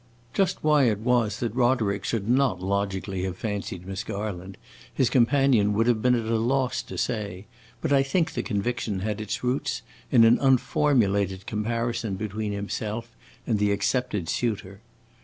[0.33, 4.57] Just why it was that Roderick should not logically have fancied Miss Garland,
[4.91, 7.45] his companion would have been at loss to say,
[7.81, 13.59] but I think the conviction had its roots in an unformulated comparison between himself and
[13.59, 14.81] the accepted suitor.